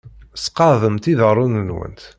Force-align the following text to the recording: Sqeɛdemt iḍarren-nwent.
Sqeɛdemt 0.43 1.05
iḍarren-nwent. 1.11 2.01